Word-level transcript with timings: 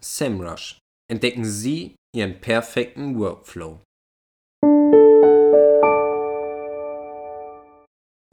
SEMrush. 0.00 0.78
Entdecken 1.10 1.44
Sie 1.44 1.96
Ihren 2.14 2.40
perfekten 2.40 3.18
Workflow. 3.18 3.80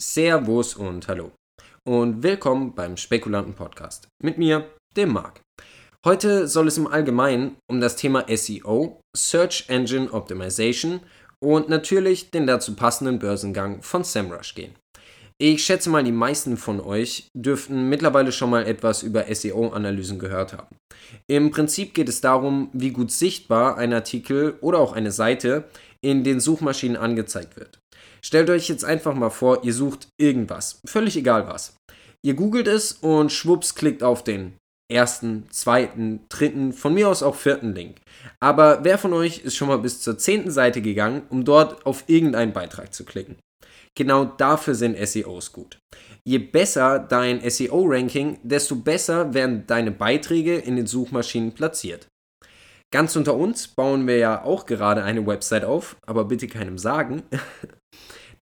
Servus 0.02 0.76
und 0.76 1.08
hallo. 1.08 1.32
Und 1.88 2.24
willkommen 2.24 2.74
beim 2.76 2.98
Spekulanten 2.98 3.54
Podcast. 3.54 4.08
Mit 4.22 4.38
mir, 4.38 4.70
dem 4.96 5.14
Marc. 5.14 5.42
Heute 6.06 6.48
soll 6.48 6.68
es 6.68 6.78
im 6.78 6.88
Allgemeinen 6.88 7.58
um 7.70 7.80
das 7.80 7.96
Thema 7.96 8.26
SEO, 8.28 9.00
Search 9.16 9.66
Engine 9.70 10.12
Optimization 10.12 11.00
und 11.42 11.70
natürlich 11.70 12.30
den 12.32 12.46
dazu 12.48 12.76
passenden 12.76 13.20
Börsengang 13.20 13.82
von 13.82 14.04
SEMrush 14.04 14.56
gehen. 14.56 14.76
Ich 15.46 15.66
schätze 15.66 15.90
mal, 15.90 16.06
die 16.06 16.14
meisten 16.14 16.56
von 16.56 16.80
euch 16.80 17.28
dürften 17.34 17.90
mittlerweile 17.90 18.32
schon 18.32 18.50
mal 18.50 18.66
etwas 18.66 19.04
über 19.04 19.26
SEO-Analysen 19.30 20.18
gehört 20.18 20.54
haben. 20.54 20.78
Im 21.28 21.52
Prinzip 21.52 21.94
geht 21.94 22.08
es 22.08 22.22
darum, 22.22 22.70
wie 22.72 22.92
gut 22.92 23.12
sichtbar 23.12 23.78
ein 23.78 23.92
Artikel 23.92 24.56
oder 24.62 24.80
auch 24.80 24.94
eine 24.94 25.12
Seite 25.12 25.66
in 26.00 26.24
den 26.24 26.40
Suchmaschinen 26.40 26.96
angezeigt 26.96 27.58
wird. 27.58 27.80
Stellt 28.22 28.50
euch 28.50 28.70
jetzt 28.70 28.86
einfach 28.86 29.16
mal 29.16 29.32
vor, 29.32 29.66
ihr 29.66 29.74
sucht 29.74 30.08
irgendwas, 30.18 30.80
völlig 30.86 31.18
egal 31.18 31.46
was. 31.46 31.76
Ihr 32.26 32.36
googelt 32.36 32.70
es 32.70 32.94
und 32.94 33.30
schwupps 33.30 33.76
klickt 33.76 34.02
auf 34.02 34.24
den 34.24 34.54
ersten, 34.92 35.48
zweiten, 35.50 36.22
dritten, 36.30 36.74
von 36.74 36.94
mir 36.94 37.10
aus 37.10 37.24
auch 37.24 37.36
vierten 37.36 37.74
Link. 37.74 37.98
Aber 38.40 38.84
wer 38.84 38.98
von 38.98 39.14
euch 39.14 39.40
ist 39.40 39.56
schon 39.56 39.68
mal 39.68 39.80
bis 39.80 40.02
zur 40.02 40.18
zehnten 40.18 40.52
Seite 40.52 40.82
gegangen, 40.82 41.24
um 41.30 41.46
dort 41.46 41.86
auf 41.86 42.04
irgendeinen 42.08 42.54
Beitrag 42.54 42.94
zu 42.94 43.06
klicken? 43.06 43.38
Genau 43.96 44.26
dafür 44.26 44.76
sind 44.76 44.98
SEOs 44.98 45.52
gut. 45.52 45.78
Je 46.26 46.40
besser 46.40 47.00
dein 47.00 47.48
SEO-Ranking, 47.48 48.40
desto 48.44 48.76
besser 48.76 49.34
werden 49.34 49.66
deine 49.68 49.92
Beiträge 49.92 50.56
in 50.56 50.76
den 50.76 50.88
Suchmaschinen 50.88 51.54
platziert. 51.54 52.08
Ganz 52.92 53.16
unter 53.16 53.36
uns 53.36 53.68
bauen 53.68 54.08
wir 54.08 54.18
ja 54.18 54.44
auch 54.44 54.66
gerade 54.66 55.04
eine 55.04 55.26
Website 55.26 55.66
auf, 55.66 55.96
aber 56.06 56.26
bitte 56.26 56.48
keinem 56.48 56.78
sagen. 56.78 57.24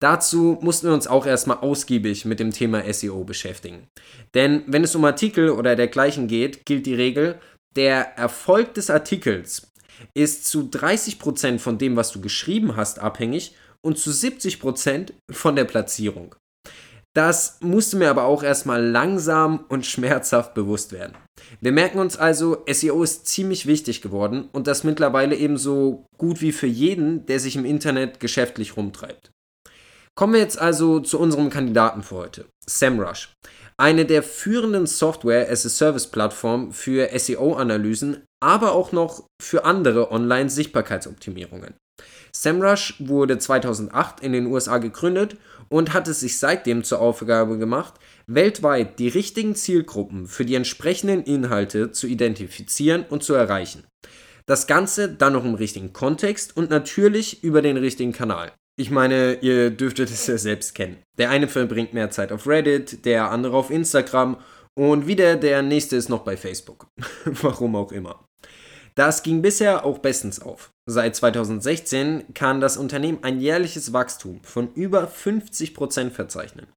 Dazu 0.02 0.58
mussten 0.62 0.88
wir 0.88 0.96
uns 0.96 1.06
auch 1.06 1.28
erstmal 1.28 1.58
ausgiebig 1.58 2.26
mit 2.26 2.40
dem 2.40 2.52
Thema 2.52 2.92
SEO 2.92 3.24
beschäftigen. 3.24 3.88
Denn 4.34 4.64
wenn 4.66 4.84
es 4.84 4.96
um 4.96 5.06
Artikel 5.06 5.52
oder 5.52 5.76
dergleichen 5.76 6.28
geht, 6.28 6.66
gilt 6.66 6.88
die 6.88 6.96
Regel, 6.96 7.40
der 7.76 8.18
Erfolg 8.18 8.74
des 8.74 8.90
Artikels 8.90 9.72
ist 10.16 10.46
zu 10.46 10.62
30% 10.62 11.60
von 11.60 11.78
dem, 11.78 11.96
was 11.96 12.12
du 12.12 12.20
geschrieben 12.20 12.76
hast, 12.76 12.98
abhängig 12.98 13.56
und 13.86 14.00
zu 14.00 14.10
70% 14.10 15.12
von 15.30 15.56
der 15.56 15.66
Platzierung. 15.66 16.36
Das 17.14 17.60
musste 17.62 17.98
mir 17.98 18.10
aber 18.10 18.24
auch 18.24 18.42
erstmal 18.42 18.84
langsam 18.84 19.66
und 19.68 19.86
schmerzhaft 19.86 20.56
bewusst 20.56 20.94
werden. 20.94 21.16
Wir 21.60 21.74
merken 21.74 22.00
uns 22.00 22.18
also, 22.18 22.64
SEO 22.72 23.04
ist 23.04 23.28
ziemlich 23.28 23.68
wichtig 23.68 24.02
geworden 24.02 24.50
und 24.52 24.66
das 24.66 24.84
mittlerweile 24.84 25.36
ebenso 25.36 26.06
gut 26.18 26.42
wie 26.42 26.54
für 26.54 26.68
jeden, 26.68 27.26
der 27.28 27.40
sich 27.40 27.56
im 27.56 27.66
Internet 27.66 28.20
geschäftlich 28.20 28.78
rumtreibt. 28.78 29.32
Kommen 30.16 30.34
wir 30.34 30.42
jetzt 30.42 30.60
also 30.60 31.00
zu 31.00 31.20
unserem 31.20 31.50
Kandidaten 31.50 32.04
für 32.04 32.16
heute, 32.16 32.46
SEMrush. 32.68 33.34
Eine 33.78 34.06
der 34.06 34.24
führenden 34.24 34.86
Software-as-a-Service-Plattformen 34.86 36.74
für 36.74 37.10
SEO-Analysen, 37.18 38.24
aber 38.42 38.74
auch 38.74 38.92
noch 38.92 39.26
für 39.42 39.66
andere 39.66 40.12
Online-Sichtbarkeitsoptimierungen. 40.12 41.74
SEMrush 42.34 42.96
wurde 43.00 43.40
2008 43.40 44.20
in 44.22 44.34
den 44.34 44.48
USA 44.48 44.78
gegründet 44.78 45.38
und 45.70 45.94
hat 45.94 46.08
es 46.08 46.20
sich 46.20 46.38
seitdem 46.40 46.84
zur 46.84 47.00
Aufgabe 47.00 47.58
gemacht, 47.58 47.96
weltweit 48.28 49.00
die 49.00 49.08
richtigen 49.08 49.56
Zielgruppen 49.56 50.28
für 50.28 50.46
die 50.46 50.56
entsprechenden 50.56 51.24
Inhalte 51.24 51.92
zu 51.92 52.08
identifizieren 52.08 53.06
und 53.10 53.24
zu 53.24 53.34
erreichen. 53.34 53.86
Das 54.46 54.68
Ganze 54.68 55.10
dann 55.10 55.34
noch 55.34 55.46
im 55.46 55.56
richtigen 55.56 55.94
Kontext 55.94 56.58
und 56.58 56.70
natürlich 56.70 57.44
über 57.44 57.62
den 57.62 57.78
richtigen 57.78 58.12
Kanal. 58.12 58.52
Ich 58.78 58.90
meine, 58.90 59.36
ihr 59.42 59.70
dürftet 59.70 60.10
es 60.10 60.28
ja 60.28 60.38
selbst 60.38 60.76
kennen. 60.76 60.98
Der 61.18 61.30
eine 61.30 61.48
verbringt 61.48 61.94
mehr 61.94 62.10
Zeit 62.10 62.32
auf 62.32 62.48
Reddit, 62.48 63.06
der 63.06 63.30
andere 63.30 63.58
auf 63.58 63.70
Instagram 63.70 64.38
und 64.74 65.08
wieder 65.08 65.36
der 65.36 65.62
nächste 65.62 65.98
ist 65.98 66.10
noch 66.10 66.24
bei 66.24 66.38
Facebook. 66.38 66.88
Warum 67.26 67.76
auch 67.76 67.92
immer. 67.92 68.26
Das 68.96 69.24
ging 69.24 69.42
bisher 69.42 69.86
auch 69.86 70.00
bestens 70.00 70.42
auf. 70.42 70.72
Seit 70.86 71.16
2016 71.16 72.34
kann 72.34 72.60
das 72.60 72.78
Unternehmen 72.78 73.20
ein 73.24 73.40
jährliches 73.40 73.94
Wachstum 73.94 74.42
von 74.44 74.74
über 74.74 75.08
50% 75.08 76.10
verzeichnen. 76.10 76.68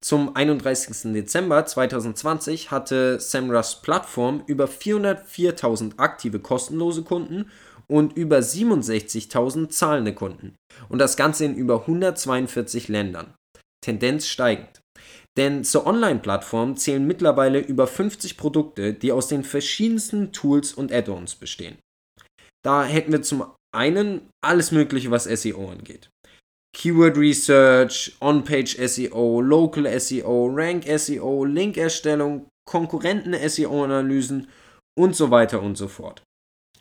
Zum 0.00 0.34
31. 0.34 1.12
Dezember 1.12 1.66
2020 1.66 2.70
hatte 2.70 3.20
SEMrushs 3.20 3.82
Plattform 3.82 4.42
über 4.46 4.64
404.000 4.64 5.98
aktive 5.98 6.40
kostenlose 6.40 7.02
Kunden 7.02 7.50
und 7.90 8.16
über 8.16 8.38
67.000 8.38 9.68
zahlende 9.68 10.14
Kunden. 10.14 10.54
Und 10.88 11.00
das 11.00 11.16
Ganze 11.16 11.44
in 11.44 11.54
über 11.54 11.80
142 11.82 12.88
Ländern. 12.88 13.34
Tendenz 13.84 14.26
steigend. 14.26 14.80
Denn 15.36 15.64
zur 15.64 15.86
Online-Plattform 15.86 16.76
zählen 16.76 17.06
mittlerweile 17.06 17.60
über 17.60 17.86
50 17.86 18.36
Produkte, 18.36 18.94
die 18.94 19.12
aus 19.12 19.28
den 19.28 19.44
verschiedensten 19.44 20.32
Tools 20.32 20.72
und 20.72 20.92
Add-ons 20.92 21.34
bestehen. 21.36 21.78
Da 22.64 22.84
hätten 22.84 23.12
wir 23.12 23.22
zum 23.22 23.44
einen 23.74 24.28
alles 24.44 24.72
Mögliche, 24.72 25.10
was 25.10 25.24
SEO 25.24 25.70
angeht. 25.70 26.10
Keyword 26.76 27.16
Research, 27.16 28.16
On-Page 28.20 28.76
SEO, 28.86 29.40
Local 29.40 30.00
SEO, 30.00 30.50
Rank 30.52 30.84
SEO, 30.86 31.44
Link-Erstellung, 31.44 32.48
Konkurrenten-SEO-Analysen 32.68 34.48
und 34.98 35.16
so 35.16 35.30
weiter 35.30 35.62
und 35.62 35.76
so 35.76 35.88
fort. 35.88 36.22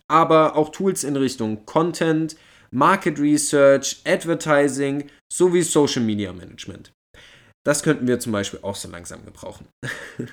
Aber 0.09 0.55
auch 0.55 0.69
Tools 0.69 1.03
in 1.03 1.15
Richtung 1.15 1.65
Content, 1.65 2.35
Market 2.71 3.19
Research, 3.19 4.01
Advertising 4.05 5.09
sowie 5.31 5.61
Social 5.61 6.03
Media 6.03 6.33
Management. 6.33 6.91
Das 7.65 7.83
könnten 7.83 8.07
wir 8.07 8.19
zum 8.19 8.31
Beispiel 8.31 8.59
auch 8.63 8.75
so 8.75 8.89
langsam 8.89 9.25
gebrauchen. 9.25 9.67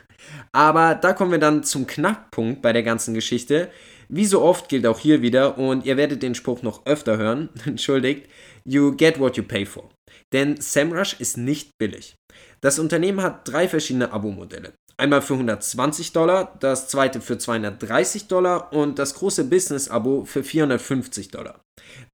Aber 0.53 0.95
da 0.95 1.13
kommen 1.13 1.33
wir 1.33 1.39
dann 1.39 1.65
zum 1.65 1.87
Knackpunkt 1.87 2.63
bei 2.63 2.73
der 2.73 2.83
ganzen 2.83 3.15
Geschichte. 3.15 3.71
Wie 4.09 4.27
so 4.27 4.43
oft 4.43 4.69
gilt 4.69 4.87
auch 4.87 4.99
hier 4.99 5.23
wieder, 5.23 5.59
und 5.59 5.85
ihr 5.85 5.97
werdet 5.97 6.23
den 6.23 6.35
Spruch 6.35 6.63
noch 6.63 6.87
öfter 6.87 7.17
hören, 7.17 7.51
entschuldigt, 7.67 8.31
you 8.65 8.97
get 8.97 9.19
what 9.19 9.37
you 9.37 9.43
pay 9.43 9.67
for. 9.67 9.91
Denn 10.33 10.61
SEMrush 10.61 11.21
ist 11.21 11.37
nicht 11.37 11.71
billig. 11.79 12.15
Das 12.61 12.79
Unternehmen 12.79 13.23
hat 13.23 13.47
drei 13.49 13.69
verschiedene 13.69 14.13
Abo-Modelle. 14.13 14.73
Einmal 14.99 15.21
für 15.21 15.35
120 15.35 16.13
Dollar, 16.13 16.57
das 16.61 16.89
zweite 16.89 17.21
für 17.21 17.37
230 17.37 18.29
Dollar 18.29 18.73
und 18.73 18.99
das 18.99 19.15
große 19.15 19.45
Business-Abo 19.45 20.25
für 20.25 20.43
450 20.43 21.31
Dollar. 21.31 21.61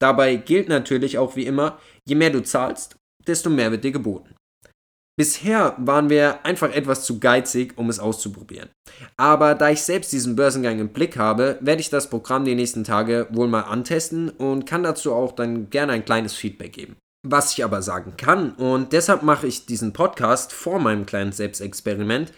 Dabei 0.00 0.34
gilt 0.34 0.68
natürlich 0.68 1.18
auch 1.18 1.36
wie 1.36 1.46
immer, 1.46 1.78
je 2.08 2.16
mehr 2.16 2.30
du 2.30 2.42
zahlst, 2.42 2.96
desto 3.26 3.50
mehr 3.50 3.70
wird 3.70 3.84
dir 3.84 3.92
geboten. 3.92 4.34
Bisher 5.16 5.76
waren 5.78 6.10
wir 6.10 6.44
einfach 6.44 6.72
etwas 6.72 7.04
zu 7.04 7.20
geizig, 7.20 7.74
um 7.76 7.90
es 7.90 8.00
auszuprobieren. 8.00 8.70
Aber 9.16 9.54
da 9.54 9.70
ich 9.70 9.82
selbst 9.82 10.12
diesen 10.12 10.34
Börsengang 10.34 10.80
im 10.80 10.88
Blick 10.88 11.18
habe, 11.18 11.58
werde 11.60 11.82
ich 11.82 11.90
das 11.90 12.08
Programm 12.08 12.44
die 12.44 12.54
nächsten 12.54 12.82
Tage 12.82 13.28
wohl 13.30 13.46
mal 13.46 13.60
antesten 13.60 14.30
und 14.30 14.64
kann 14.64 14.82
dazu 14.82 15.12
auch 15.12 15.32
dann 15.32 15.68
gerne 15.70 15.92
ein 15.92 16.04
kleines 16.04 16.34
Feedback 16.34 16.72
geben. 16.72 16.96
Was 17.24 17.52
ich 17.52 17.62
aber 17.62 17.82
sagen 17.82 18.14
kann, 18.16 18.52
und 18.54 18.92
deshalb 18.92 19.22
mache 19.22 19.46
ich 19.46 19.66
diesen 19.66 19.92
Podcast 19.92 20.52
vor 20.52 20.80
meinem 20.80 21.06
kleinen 21.06 21.30
Selbstexperiment, 21.30 22.32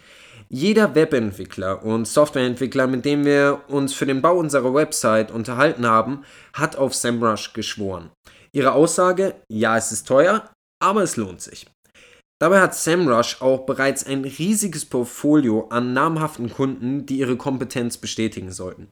jeder 0.49 0.95
Webentwickler 0.95 1.85
und 1.85 2.07
Softwareentwickler, 2.07 2.87
mit 2.87 3.05
dem 3.05 3.25
wir 3.25 3.63
uns 3.69 3.95
für 3.95 4.07
den 4.07 4.23
Bau 4.23 4.37
unserer 4.37 4.75
Website 4.75 5.31
unterhalten 5.31 5.87
haben, 5.87 6.25
hat 6.53 6.77
auf 6.77 6.95
SEMrush 6.95 7.53
geschworen. 7.53 8.11
Ihre 8.53 8.73
Aussage, 8.73 9.35
ja, 9.49 9.77
es 9.77 9.91
ist 9.93 10.07
teuer, 10.07 10.51
aber 10.81 11.03
es 11.03 11.17
lohnt 11.17 11.41
sich. 11.41 11.67
Dabei 12.41 12.61
hat 12.61 12.75
SEMrush 12.75 13.41
auch 13.41 13.65
bereits 13.65 14.05
ein 14.07 14.25
riesiges 14.25 14.85
Portfolio 14.85 15.69
an 15.69 15.93
namhaften 15.93 16.53
Kunden, 16.53 17.07
die 17.07 17.19
ihre 17.19 17.37
Kompetenz 17.37 17.97
bestätigen 17.97 18.51
sollten. 18.51 18.89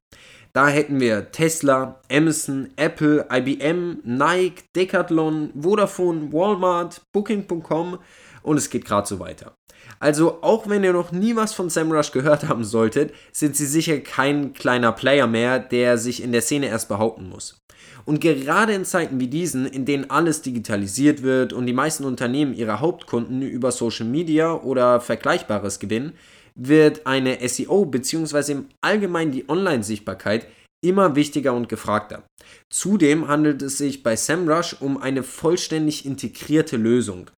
Da 0.55 0.69
hätten 0.69 1.01
wir 1.01 1.33
Tesla, 1.33 2.01
Amazon, 2.11 2.71
Apple, 2.77 3.27
IBM, 3.31 4.01
Nike, 4.05 4.65
Decathlon, 4.77 5.51
Vodafone, 5.55 6.33
Walmart, 6.33 7.03
Booking.com 7.13 7.99
und 8.43 8.57
es 8.57 8.71
geht 8.71 8.85
gerade 8.85 9.09
so 9.09 9.19
weiter. 9.19 9.55
Also 10.01 10.43
auch 10.43 10.69
wenn 10.69 10.85
ihr 10.85 10.93
noch 10.93 11.13
nie 11.13 11.37
was 11.37 11.55
von 11.55 11.71
SEMrush 11.71 12.13
gehört 12.13 12.49
haben 12.49 12.65
solltet, 12.65 13.15
sind 13.33 13.57
sie 13.57 13.67
sicher 13.67 14.01
kein 14.01 14.53
kleiner 14.53 14.93
Player 14.93 15.27
mehr, 15.27 15.59
der 15.59 15.99
sich 15.99 16.23
in 16.23 16.33
der 16.33 16.43
Szene 16.43 16.67
erst 16.67 16.89
behaupten 16.89 17.29
muss. 17.29 17.63
Und 18.05 18.21
gerade 18.21 18.73
in 18.73 18.85
Zeiten 18.85 19.21
wie 19.21 19.29
diesen, 19.29 19.67
in 19.67 19.85
denen 19.85 20.11
alles 20.11 20.43
digitalisiert 20.43 21.23
wird 21.23 21.53
und 21.53 21.67
die 21.67 21.73
meisten 21.73 22.05
Unternehmen 22.05 22.55
ihre 22.55 22.81
Hauptkunden 22.81 23.43
über 23.43 23.71
Social 23.71 24.07
Media 24.07 24.55
oder 24.55 25.01
Vergleichbares 25.01 25.79
gewinnen, 25.79 26.15
wird 26.55 27.07
eine 27.07 27.39
SEO 27.49 27.85
bzw. 27.87 28.53
im 28.53 28.67
Allgemeinen 28.81 29.33
die 29.33 29.49
Online-Sichtbarkeit 29.49 30.47
immer 30.85 31.15
wichtiger 31.15 31.55
und 31.55 31.69
gefragter. 31.69 32.25
Zudem 32.69 33.29
handelt 33.29 33.63
es 33.63 33.79
sich 33.79 34.03
bei 34.03 34.17
SEMrush 34.17 34.77
um 34.81 35.01
eine 35.01 35.23
vollständig 35.23 36.05
integrierte 36.05 36.77
Lösung. 36.77 37.31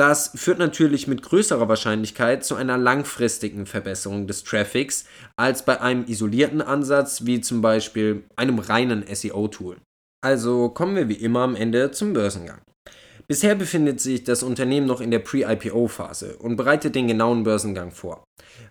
Das 0.00 0.30
führt 0.34 0.58
natürlich 0.58 1.08
mit 1.08 1.20
größerer 1.20 1.68
Wahrscheinlichkeit 1.68 2.42
zu 2.42 2.54
einer 2.54 2.78
langfristigen 2.78 3.66
Verbesserung 3.66 4.26
des 4.26 4.44
Traffics 4.44 5.04
als 5.36 5.62
bei 5.66 5.78
einem 5.78 6.06
isolierten 6.06 6.62
Ansatz 6.62 7.26
wie 7.26 7.42
zum 7.42 7.60
Beispiel 7.60 8.24
einem 8.34 8.60
reinen 8.60 9.04
SEO-Tool. 9.06 9.76
Also 10.24 10.70
kommen 10.70 10.96
wir 10.96 11.10
wie 11.10 11.22
immer 11.22 11.40
am 11.40 11.54
Ende 11.54 11.90
zum 11.90 12.14
Börsengang. 12.14 12.62
Bisher 13.28 13.54
befindet 13.54 14.00
sich 14.00 14.24
das 14.24 14.42
Unternehmen 14.42 14.86
noch 14.86 15.02
in 15.02 15.10
der 15.10 15.18
Pre-IPO-Phase 15.18 16.36
und 16.38 16.56
bereitet 16.56 16.94
den 16.94 17.06
genauen 17.06 17.44
Börsengang 17.44 17.92
vor. 17.92 18.24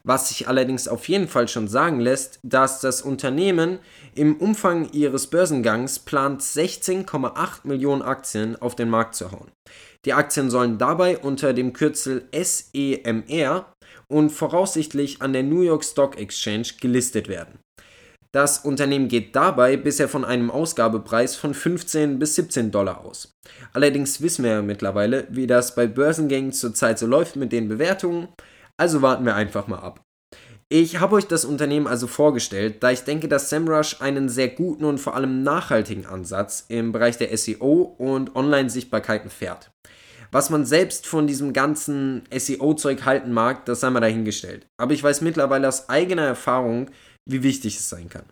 Was 0.04 0.30
sich 0.30 0.48
allerdings 0.48 0.88
auf 0.88 1.08
jeden 1.08 1.28
Fall 1.28 1.48
schon 1.48 1.68
sagen 1.68 2.00
lässt, 2.00 2.40
dass 2.44 2.82
das 2.82 3.02
Unternehmen 3.02 3.80
im 4.16 4.36
Umfang 4.36 4.92
ihres 4.92 5.28
Börsengangs 5.28 6.00
plant, 6.00 6.42
16,8 6.42 7.60
Millionen 7.64 8.02
Aktien 8.02 8.62
auf 8.62 8.76
den 8.76 8.90
Markt 8.90 9.16
zu 9.16 9.32
hauen. 9.32 9.52
Die 10.06 10.14
Aktien 10.14 10.50
sollen 10.50 10.78
dabei 10.78 11.18
unter 11.18 11.54
dem 11.54 11.74
Kürzel 11.74 12.28
SEMR 12.32 13.74
und 14.08 14.30
voraussichtlich 14.30 15.22
an 15.22 15.34
der 15.34 15.44
New 15.44 15.62
York 15.62 15.84
Stock 15.84 16.18
Exchange 16.18 16.68
gelistet 16.80 17.28
werden. 17.28 17.60
Das 18.32 18.60
Unternehmen 18.60 19.08
geht 19.08 19.36
dabei 19.36 19.76
bisher 19.76 20.08
von 20.08 20.24
einem 20.24 20.52
Ausgabepreis 20.52 21.36
von 21.36 21.56
15 21.56 22.20
bis 22.20 22.36
17 22.36 22.70
Dollar 22.70 23.04
aus. 23.04 23.32
Allerdings 23.74 24.22
wissen 24.22 24.44
wir 24.44 24.52
ja 24.52 24.62
mittlerweile, 24.62 25.28
wie 25.32 25.48
das 25.48 25.74
bei 25.74 25.88
Börsengängen 25.88 26.52
zurzeit 26.52 27.00
so 27.00 27.08
läuft 27.08 27.36
mit 27.36 27.52
den 27.52 27.68
Bewertungen, 27.68 28.28
also 28.78 29.02
warten 29.02 29.26
wir 29.26 29.36
einfach 29.36 29.68
mal 29.68 29.80
ab. 29.80 30.02
Ich 30.72 31.00
habe 31.00 31.16
euch 31.16 31.26
das 31.26 31.46
Unternehmen 31.46 31.88
also 31.88 32.06
vorgestellt, 32.06 32.84
da 32.84 32.92
ich 32.92 33.02
denke, 33.02 33.28
dass 33.28 33.50
SEMrush 33.50 34.02
einen 34.02 34.30
sehr 34.30 34.50
guten 34.50 34.86
und 34.86 35.00
vor 35.00 35.16
allem 35.16 35.42
nachhaltigen 35.42 36.06
Ansatz 36.06 36.66
im 36.68 36.92
Bereich 36.92 37.18
der 37.18 37.36
SEO 37.36 37.96
und 37.98 38.36
Online-Sichtbarkeiten 38.36 39.32
fährt. 39.32 39.72
Was 40.32 40.52
man 40.52 40.68
selbst 40.68 41.08
von 41.08 41.26
diesem 41.26 41.54
ganzen 41.54 42.22
SEO-Zeug 42.32 43.04
halten 43.04 43.34
mag, 43.34 43.66
das 43.66 43.80
sei 43.80 43.90
mal 43.90 44.00
dahingestellt. 44.00 44.68
Aber 44.78 44.94
ich 44.94 45.02
weiß 45.02 45.22
mittlerweile 45.22 45.68
aus 45.68 45.90
eigener 45.90 46.22
Erfahrung, 46.22 46.92
wie 47.26 47.42
wichtig 47.42 47.78
es 47.78 47.90
sein 47.90 48.08
kann. 48.08 48.26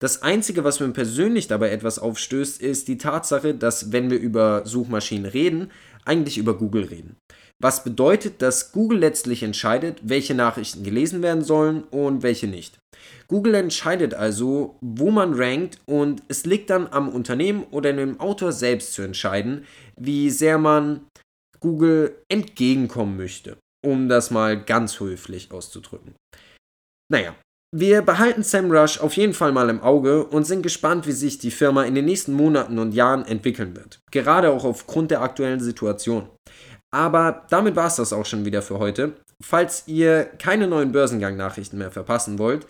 Das 0.00 0.22
Einzige, 0.22 0.64
was 0.64 0.80
mir 0.80 0.88
persönlich 0.88 1.46
dabei 1.46 1.70
etwas 1.70 2.00
aufstößt, 2.00 2.60
ist 2.60 2.88
die 2.88 2.98
Tatsache, 2.98 3.54
dass 3.54 3.92
wenn 3.92 4.10
wir 4.10 4.18
über 4.18 4.66
Suchmaschinen 4.66 5.26
reden, 5.26 5.70
eigentlich 6.04 6.38
über 6.38 6.58
Google 6.58 6.86
reden. 6.86 7.16
Was 7.62 7.84
bedeutet, 7.84 8.42
dass 8.42 8.72
Google 8.72 8.98
letztlich 8.98 9.42
entscheidet, 9.42 10.00
welche 10.02 10.34
Nachrichten 10.34 10.82
gelesen 10.82 11.22
werden 11.22 11.44
sollen 11.44 11.84
und 11.84 12.22
welche 12.22 12.46
nicht. 12.46 12.78
Google 13.28 13.54
entscheidet 13.54 14.14
also, 14.14 14.76
wo 14.80 15.10
man 15.10 15.34
rankt 15.34 15.78
und 15.86 16.22
es 16.28 16.44
liegt 16.44 16.70
dann 16.70 16.86
am 16.88 17.08
Unternehmen 17.08 17.64
oder 17.70 17.92
dem 17.92 18.20
Autor 18.20 18.52
selbst 18.52 18.92
zu 18.92 19.02
entscheiden, 19.02 19.64
wie 19.98 20.30
sehr 20.30 20.58
man 20.58 21.06
Google 21.60 22.22
entgegenkommen 22.28 23.16
möchte, 23.16 23.56
um 23.84 24.08
das 24.08 24.30
mal 24.30 24.62
ganz 24.62 25.00
höflich 25.00 25.50
auszudrücken. 25.50 26.14
Naja, 27.10 27.34
wir 27.76 28.02
behalten 28.02 28.44
SEMrush 28.44 29.00
auf 29.00 29.14
jeden 29.14 29.34
Fall 29.34 29.50
mal 29.50 29.68
im 29.68 29.80
Auge 29.82 30.24
und 30.26 30.44
sind 30.44 30.62
gespannt, 30.62 31.06
wie 31.08 31.12
sich 31.12 31.38
die 31.38 31.50
Firma 31.50 31.84
in 31.84 31.96
den 31.96 32.04
nächsten 32.04 32.32
Monaten 32.32 32.78
und 32.78 32.92
Jahren 32.92 33.24
entwickeln 33.24 33.74
wird. 33.74 33.98
Gerade 34.12 34.50
auch 34.50 34.64
aufgrund 34.64 35.10
der 35.10 35.22
aktuellen 35.22 35.58
Situation. 35.58 36.28
Aber 36.94 37.44
damit 37.50 37.74
war 37.74 37.88
es 37.88 37.96
das 37.96 38.12
auch 38.12 38.24
schon 38.24 38.44
wieder 38.44 38.62
für 38.62 38.78
heute. 38.78 39.16
Falls 39.42 39.88
ihr 39.88 40.26
keine 40.38 40.68
neuen 40.68 40.92
Börsengang-Nachrichten 40.92 41.76
mehr 41.76 41.90
verpassen 41.90 42.38
wollt, 42.38 42.68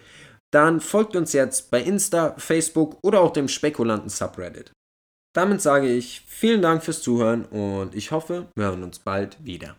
dann 0.50 0.80
folgt 0.80 1.14
uns 1.14 1.34
jetzt 1.34 1.70
bei 1.70 1.82
Insta, 1.82 2.34
Facebook 2.38 2.96
oder 3.02 3.20
auch 3.20 3.34
dem 3.34 3.48
Spekulanten 3.48 4.08
Subreddit. 4.08 4.72
Damit 5.34 5.60
sage 5.60 5.88
ich 5.88 6.24
vielen 6.26 6.62
Dank 6.62 6.82
fürs 6.82 7.02
Zuhören 7.02 7.44
und 7.44 7.94
ich 7.94 8.12
hoffe, 8.12 8.46
wir 8.56 8.64
hören 8.64 8.82
uns 8.82 8.98
bald 8.98 9.44
wieder. 9.44 9.76